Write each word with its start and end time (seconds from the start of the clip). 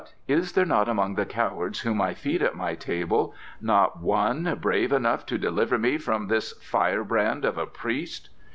Is 0.27 0.53
there 0.53 0.65
among 0.65 1.13
the 1.13 1.27
cowards 1.27 1.81
whom 1.81 2.01
I 2.01 2.15
feed 2.15 2.41
at 2.41 2.55
my 2.55 2.73
table 2.73 3.35
not 3.61 4.01
one 4.01 4.57
brave 4.59 4.91
enough 4.91 5.27
to 5.27 5.37
deliver 5.37 5.77
me 5.77 5.99
from 5.99 6.27
this 6.27 6.53
firebrand 6.53 7.45
of 7.45 7.59
a 7.59 7.67
priest?" 7.67 8.29